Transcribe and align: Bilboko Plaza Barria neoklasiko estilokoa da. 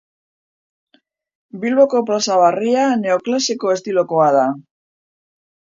Bilboko 1.65 2.03
Plaza 2.09 2.39
Barria 2.41 2.89
neoklasiko 3.05 3.77
estilokoa 3.79 4.33
da. 4.41 4.51